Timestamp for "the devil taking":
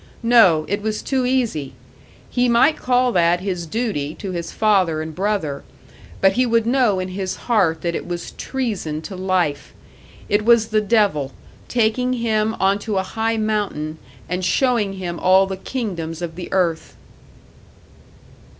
10.69-12.13